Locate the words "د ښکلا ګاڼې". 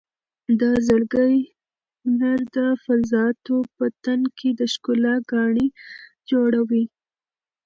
4.59-5.67